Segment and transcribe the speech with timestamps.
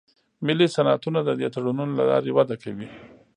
[0.45, 2.87] ملي صنعتونه د دې تړونونو له لارې وده کوي